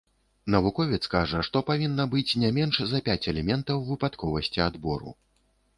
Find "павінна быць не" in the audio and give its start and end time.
1.69-2.51